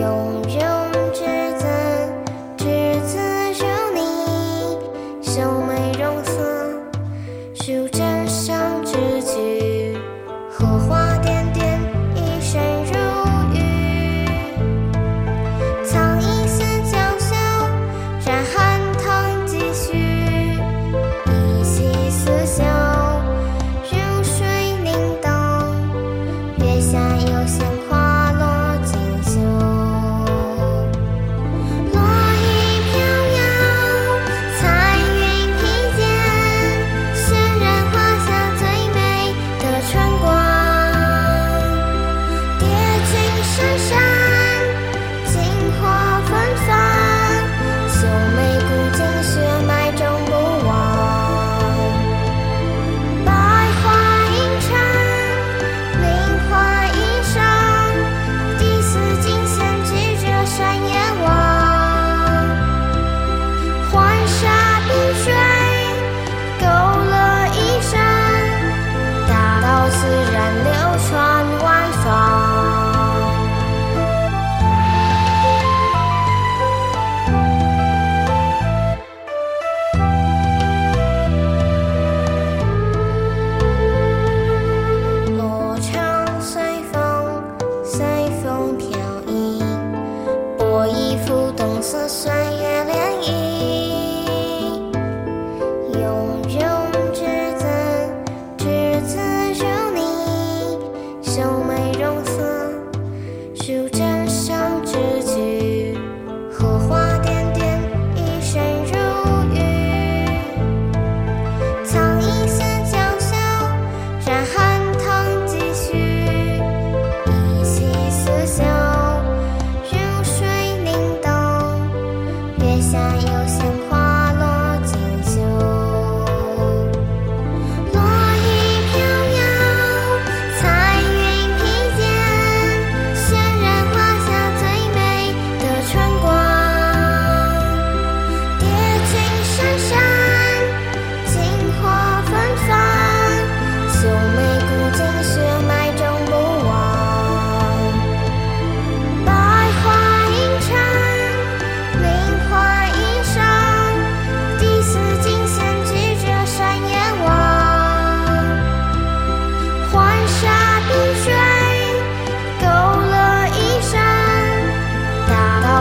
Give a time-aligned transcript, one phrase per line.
[0.00, 0.52] 雍容
[1.12, 1.24] 之
[1.58, 1.64] 姿，
[2.56, 2.64] 执
[3.06, 3.18] 子
[3.58, 4.00] 如泥，
[5.22, 6.32] 秀美容色，
[7.54, 8.92] 书枕上之
[9.22, 9.96] 句，
[10.50, 11.80] 荷花点点，
[12.14, 12.92] 一身如
[13.52, 13.56] 玉。
[15.84, 17.34] 藏一丝娇羞，
[18.24, 19.96] 染寒塘几许，
[21.26, 22.64] 一夕思乡。
[23.90, 24.46] 如水
[24.84, 25.28] 凝冻，
[26.58, 27.66] 月下有鲜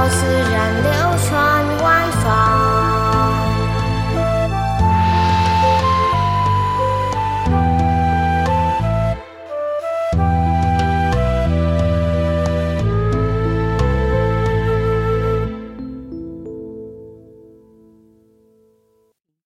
[0.10, 1.67] 自然流传